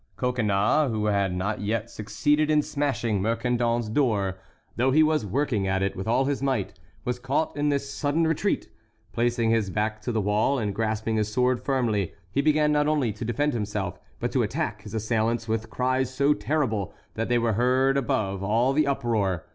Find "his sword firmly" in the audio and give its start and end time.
11.17-12.15